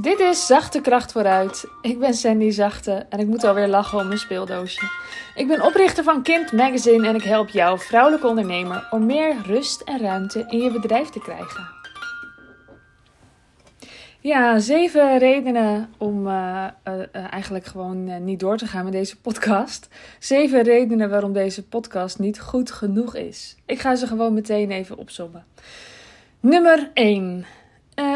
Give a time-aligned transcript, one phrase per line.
[0.00, 1.64] Dit is Zachte Kracht vooruit.
[1.80, 4.86] Ik ben Sandy Zachte en ik moet alweer lachen om mijn speeldoosje.
[5.34, 9.80] Ik ben oprichter van Kind Magazine en ik help jou, vrouwelijke ondernemer, om meer rust
[9.80, 11.68] en ruimte in je bedrijf te krijgen.
[14.20, 19.88] Ja, zeven redenen om uh, uh, eigenlijk gewoon niet door te gaan met deze podcast.
[20.18, 23.56] Zeven redenen waarom deze podcast niet goed genoeg is.
[23.66, 25.44] Ik ga ze gewoon meteen even opzommen.
[26.40, 27.46] Nummer 1.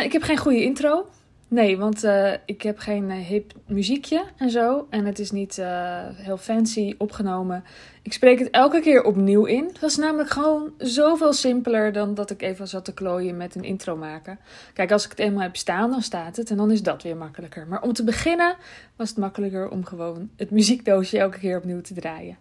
[0.02, 1.06] ik heb geen goede intro.
[1.50, 4.86] Nee, want uh, ik heb geen uh, hip muziekje en zo.
[4.90, 7.64] En het is niet uh, heel fancy opgenomen.
[8.02, 9.70] Ik spreek het elke keer opnieuw in.
[9.80, 13.64] Dat is namelijk gewoon zoveel simpeler dan dat ik even zat te klooien met een
[13.64, 14.38] intro maken.
[14.74, 16.50] Kijk, als ik het eenmaal heb staan, dan staat het.
[16.50, 17.66] En dan is dat weer makkelijker.
[17.66, 18.56] Maar om te beginnen
[18.96, 22.36] was het makkelijker om gewoon het muziekdoosje elke keer opnieuw te draaien.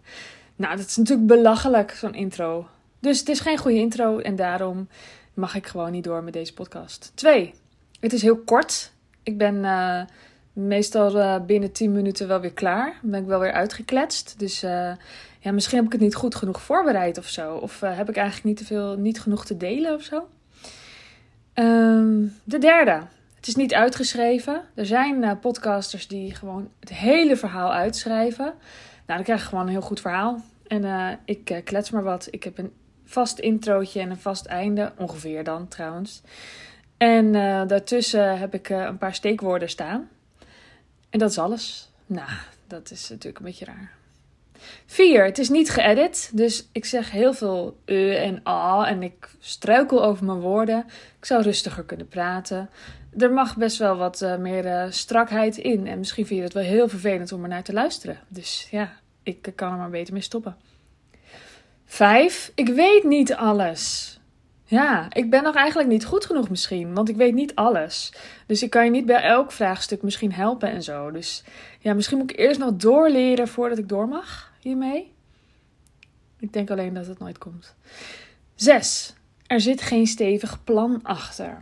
[0.56, 2.66] Nou, dat is natuurlijk belachelijk, zo'n intro.
[3.00, 4.88] Dus het is geen goede intro en daarom
[5.34, 7.12] mag ik gewoon niet door met deze podcast.
[7.14, 7.54] Twee,
[8.00, 8.92] het is heel kort.
[9.22, 10.00] Ik ben uh,
[10.52, 12.98] meestal uh, binnen 10 minuten wel weer klaar.
[13.02, 14.38] Ben ik wel weer uitgekletst.
[14.38, 14.92] Dus uh,
[15.38, 17.54] ja, misschien heb ik het niet goed genoeg voorbereid of zo.
[17.54, 20.28] Of heb ik eigenlijk niet te veel, niet genoeg te delen of zo.
[21.54, 23.02] Um, de derde.
[23.36, 24.62] Het is niet uitgeschreven.
[24.74, 28.44] Er zijn podcasters die gewoon het hele verhaal uitschrijven.
[28.44, 28.54] Nou,
[29.06, 30.40] dan krijg je gewoon een heel goed verhaal.
[30.66, 32.28] En ik klets maar wat.
[32.30, 32.72] Ik heb een
[33.04, 34.92] vast introotje en een vast einde.
[34.96, 36.22] Ongeveer dan trouwens.
[37.00, 40.08] En uh, daartussen heb ik uh, een paar steekwoorden staan.
[41.10, 41.90] En dat is alles.
[42.06, 42.28] Nou,
[42.66, 43.92] dat is natuurlijk een beetje raar.
[44.86, 46.30] Vier, het is niet geëdit.
[46.32, 50.84] Dus ik zeg heel veel e en a en ik struikel over mijn woorden.
[51.18, 52.70] Ik zou rustiger kunnen praten.
[53.18, 55.86] Er mag best wel wat uh, meer strakheid in.
[55.86, 58.18] En misschien vind je het wel heel vervelend om er naar te luisteren.
[58.28, 60.56] Dus ja, ik kan er maar beter mee stoppen.
[61.84, 64.14] Vijf, ik weet niet alles.
[64.70, 68.12] Ja, ik ben nog eigenlijk niet goed genoeg misschien, want ik weet niet alles.
[68.46, 71.10] Dus ik kan je niet bij elk vraagstuk misschien helpen en zo.
[71.10, 71.44] Dus
[71.78, 75.12] ja, misschien moet ik eerst nog doorleren voordat ik door mag hiermee.
[76.38, 77.74] Ik denk alleen dat het nooit komt.
[78.54, 79.14] Zes.
[79.46, 81.60] Er zit geen stevig plan achter.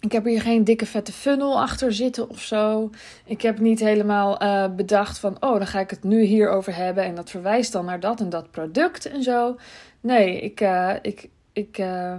[0.00, 2.90] Ik heb hier geen dikke vette funnel achter zitten of zo.
[3.24, 7.04] Ik heb niet helemaal uh, bedacht van, oh, dan ga ik het nu hierover hebben
[7.04, 9.56] en dat verwijst dan naar dat en dat product en zo.
[10.00, 11.28] Nee, ik, uh, ik,
[11.60, 12.16] ik, uh,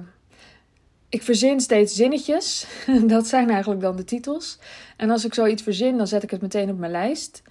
[1.09, 2.67] ik verzin steeds zinnetjes.
[3.07, 4.59] dat zijn eigenlijk dan de titels.
[4.97, 7.41] En als ik zoiets verzin, dan zet ik het meteen op mijn lijst.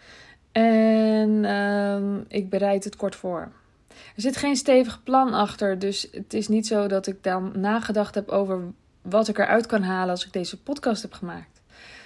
[0.53, 3.53] En uh, ik bereid het kort voor.
[3.89, 5.79] Er zit geen stevig plan achter.
[5.79, 8.61] Dus het is niet zo dat ik dan nagedacht heb over
[9.03, 11.61] wat ik eruit kan halen als ik deze podcast heb gemaakt.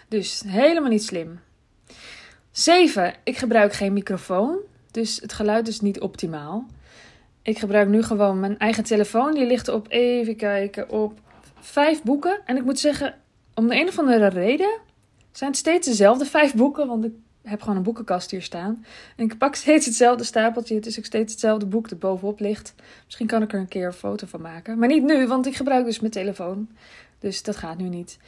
[0.09, 1.41] Dus helemaal niet slim.
[2.51, 3.15] 7.
[3.25, 4.59] Ik gebruik geen microfoon.
[4.91, 6.67] Dus het geluid is niet optimaal.
[7.45, 9.35] Ik gebruik nu gewoon mijn eigen telefoon.
[9.35, 11.21] Die ligt op, even kijken, op
[11.61, 12.41] vijf boeken.
[12.45, 13.15] En ik moet zeggen,
[13.55, 14.79] om de een of andere reden
[15.33, 16.87] zijn het steeds dezelfde vijf boeken.
[16.87, 17.13] Want ik
[17.43, 18.85] heb gewoon een boekenkast hier staan.
[19.17, 20.75] En ik pak steeds hetzelfde stapeltje.
[20.75, 22.75] Het is ook steeds hetzelfde boek dat bovenop ligt.
[23.05, 24.79] Misschien kan ik er een keer een foto van maken.
[24.79, 26.69] Maar niet nu, want ik gebruik dus mijn telefoon.
[27.19, 28.19] Dus dat gaat nu niet.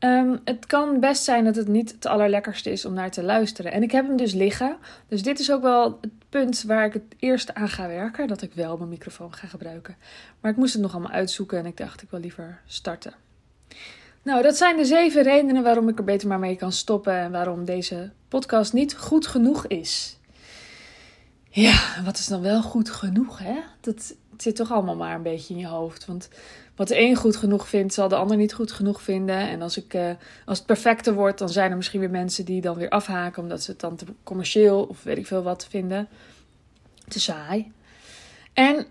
[0.00, 3.72] Um, het kan best zijn dat het niet het allerlekkerste is om naar te luisteren.
[3.72, 4.76] En ik heb hem dus liggen.
[5.08, 8.26] Dus dit is ook wel het punt waar ik het eerst aan ga werken.
[8.26, 9.96] Dat ik wel mijn microfoon ga gebruiken.
[10.40, 13.14] Maar ik moest het nog allemaal uitzoeken en ik dacht ik wil liever starten.
[14.22, 17.14] Nou, dat zijn de zeven redenen waarom ik er beter maar mee kan stoppen.
[17.14, 20.18] En waarom deze podcast niet goed genoeg is.
[21.50, 23.58] Ja, wat is dan wel goed genoeg, hè?
[23.80, 26.06] Dat zit toch allemaal maar een beetje in je hoofd.
[26.06, 26.28] Want
[26.76, 29.36] wat de een goed genoeg vindt, zal de ander niet goed genoeg vinden.
[29.36, 30.10] En als, ik, uh,
[30.44, 33.62] als het perfecter wordt, dan zijn er misschien weer mensen die dan weer afhaken omdat
[33.62, 36.08] ze het dan te commercieel of weet ik veel wat vinden.
[37.08, 37.72] Te saai.
[38.52, 38.86] En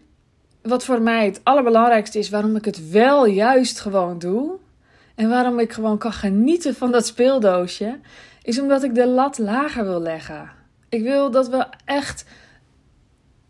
[0.61, 4.57] wat voor mij het allerbelangrijkste is, waarom ik het wel juist gewoon doe.
[5.15, 7.99] En waarom ik gewoon kan genieten van dat speeldoosje,
[8.41, 10.51] is omdat ik de lat lager wil leggen.
[10.89, 12.25] Ik wil dat we echt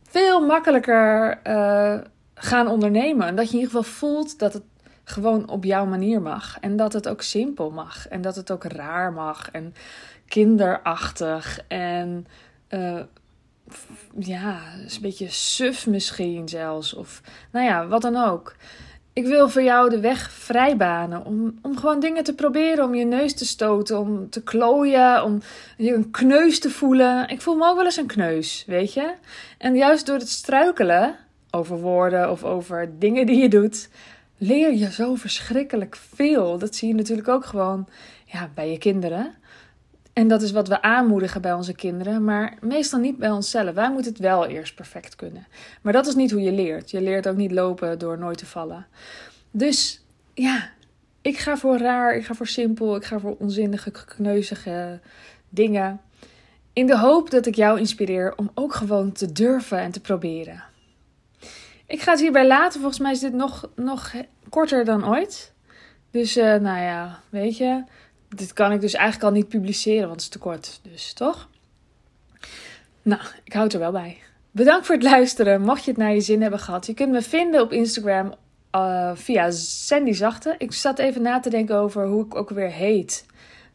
[0.03, 1.97] veel makkelijker uh,
[2.35, 3.28] gaan ondernemen.
[3.28, 4.63] En dat je in ieder geval voelt dat het
[5.03, 6.57] gewoon op jouw manier mag.
[6.59, 8.07] En dat het ook simpel mag.
[8.07, 9.51] En dat het ook raar mag.
[9.51, 9.74] En
[10.27, 11.59] kinderachtig.
[11.68, 12.27] En
[12.69, 13.01] uh,
[14.19, 16.94] ja, een beetje suf misschien zelfs.
[16.94, 17.21] Of
[17.51, 18.56] nou ja, wat dan ook.
[19.13, 23.06] Ik wil voor jou de weg vrijbanen om, om gewoon dingen te proberen, om je
[23.06, 25.42] neus te stoten, om te klooien, om
[25.77, 27.27] je een kneus te voelen.
[27.27, 29.13] Ik voel me ook wel eens een kneus, weet je?
[29.57, 31.15] En juist door het struikelen
[31.56, 33.90] over woorden of over dingen die je doet,
[34.38, 36.57] leer je zo verschrikkelijk veel.
[36.57, 37.88] Dat zie je natuurlijk ook gewoon
[38.25, 39.34] ja, bij je kinderen.
[40.13, 43.74] En dat is wat we aanmoedigen bij onze kinderen, maar meestal niet bij onszelf.
[43.74, 45.48] Wij moeten het wel eerst perfect kunnen.
[45.81, 46.92] Maar dat is niet hoe je leert.
[46.92, 48.86] Je leert ook niet lopen door nooit te vallen.
[49.52, 50.04] Dus
[50.34, 50.69] ja,
[51.25, 55.00] Ik ga voor raar, ik ga voor simpel, ik ga voor onzinnige, kneuzige
[55.50, 56.02] dingen.
[56.74, 60.63] In de hoop dat ik jou inspireer om ook gewoon te durven en te proberen.
[61.87, 62.79] Ik ga het hierbij laten.
[62.79, 64.13] Volgens mij is dit nog, nog
[64.49, 65.53] korter dan ooit.
[66.11, 67.83] Dus uh, nou ja, weet je.
[68.29, 70.79] Dit kan ik dus eigenlijk al niet publiceren, want het is te kort.
[70.83, 71.49] Dus toch?
[73.01, 74.17] Nou, ik houd er wel bij.
[74.51, 75.61] Bedankt voor het luisteren.
[75.61, 76.85] Mocht je het naar je zin hebben gehad.
[76.85, 78.33] Je kunt me vinden op Instagram
[78.75, 80.55] uh, via Sandy Zachte.
[80.57, 83.25] Ik zat even na te denken over hoe ik ook weer heet.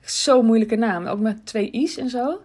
[0.01, 1.07] Zo'n moeilijke naam.
[1.07, 2.41] Ook met twee i's en zo.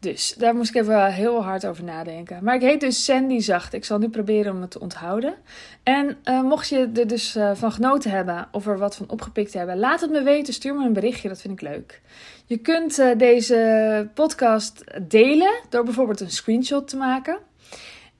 [0.00, 2.44] Dus daar moest ik even heel hard over nadenken.
[2.44, 3.72] Maar ik heet dus Sandy Zacht.
[3.72, 5.34] Ik zal nu proberen om het te onthouden.
[5.82, 9.52] En uh, mocht je er dus uh, van genoten hebben of er wat van opgepikt
[9.52, 10.54] hebben, laat het me weten.
[10.54, 12.00] Stuur me een berichtje, dat vind ik leuk.
[12.46, 17.38] Je kunt uh, deze podcast delen door bijvoorbeeld een screenshot te maken.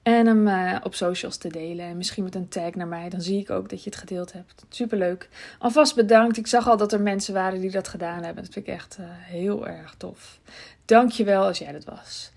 [0.03, 1.85] En hem uh, op socials te delen.
[1.85, 3.09] En misschien met een tag naar mij.
[3.09, 4.65] Dan zie ik ook dat je het gedeeld hebt.
[4.69, 5.29] Superleuk.
[5.59, 6.37] Alvast bedankt.
[6.37, 8.43] Ik zag al dat er mensen waren die dat gedaan hebben.
[8.43, 10.39] Dat vind ik echt uh, heel erg tof.
[10.85, 12.31] Dankjewel als jij dat was.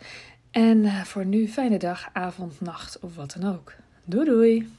[0.50, 3.72] En uh, voor nu fijne dag, avond, nacht of wat dan ook.
[4.04, 4.72] Doei doei.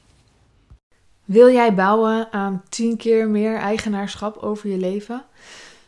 [1.26, 5.24] Wil jij bouwen aan 10 keer meer eigenaarschap over je leven?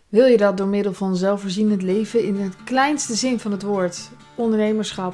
[0.10, 4.10] Wil je dat door middel van zelfvoorzienend leven in het kleinste zin van het woord,
[4.36, 5.14] ondernemerschap